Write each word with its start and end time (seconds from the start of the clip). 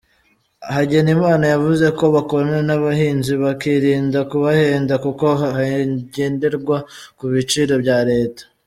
Hagenimana 0.75 1.43
yavuze 1.53 1.85
ko 1.97 2.05
bakorana 2.15 2.59
n’abahinzi 2.67 3.33
bakirinda 3.43 4.19
kubahenda 4.31 4.93
kuko 5.05 5.25
hagenderwa 5.41 6.77
ku 7.17 7.25
biciro 7.33 7.75
bya 7.85 7.99
leta. 8.11 8.41